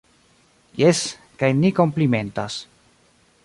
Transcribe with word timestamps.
Jes, 0.83 1.01
kaj 1.43 1.49
ni 1.59 1.73
komplimentas. 1.83 2.61